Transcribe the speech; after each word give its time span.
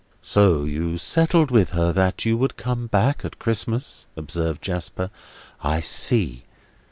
"So, 0.23 0.63
you 0.63 0.97
settled 0.97 1.51
with 1.51 1.73
her 1.73 1.91
that 1.93 2.25
you 2.25 2.35
would 2.35 2.57
come 2.57 2.87
back 2.87 3.23
at 3.23 3.37
Christmas?" 3.37 4.07
observed 4.17 4.63
Jasper. 4.63 5.11
"I 5.61 5.79
see! 5.79 6.41